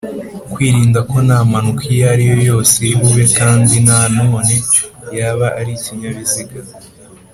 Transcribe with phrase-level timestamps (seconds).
[0.51, 4.53] Kwiringira ko nta mpanuka iyo ariyo yose iri bube kandi na none
[5.17, 6.59] yaba ari ikinyabiziga